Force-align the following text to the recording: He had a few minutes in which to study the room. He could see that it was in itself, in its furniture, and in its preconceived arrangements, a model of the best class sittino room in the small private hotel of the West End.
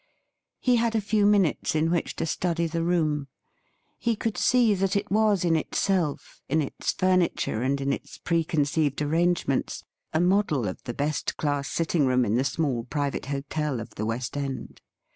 He 0.59 0.77
had 0.77 0.95
a 0.95 0.99
few 0.99 1.27
minutes 1.27 1.75
in 1.75 1.91
which 1.91 2.15
to 2.15 2.25
study 2.25 2.65
the 2.65 2.81
room. 2.81 3.27
He 3.99 4.15
could 4.15 4.35
see 4.35 4.73
that 4.73 4.95
it 4.95 5.11
was 5.11 5.45
in 5.45 5.55
itself, 5.55 6.41
in 6.49 6.59
its 6.59 6.91
furniture, 6.91 7.61
and 7.61 7.79
in 7.79 7.93
its 7.93 8.17
preconceived 8.17 8.99
arrangements, 9.03 9.83
a 10.11 10.19
model 10.19 10.67
of 10.67 10.81
the 10.85 10.95
best 10.95 11.37
class 11.37 11.69
sittino 11.69 12.07
room 12.07 12.25
in 12.25 12.33
the 12.33 12.43
small 12.43 12.83
private 12.85 13.27
hotel 13.27 13.79
of 13.79 13.91
the 13.93 14.07
West 14.07 14.35
End. 14.35 14.81